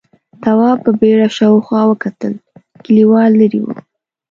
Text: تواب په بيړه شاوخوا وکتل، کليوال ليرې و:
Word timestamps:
تواب 0.43 0.77
په 0.85 0.91
بيړه 0.99 1.27
شاوخوا 1.37 1.81
وکتل، 1.91 2.33
کليوال 2.83 3.31
ليرې 3.39 3.59
و: 3.63 3.67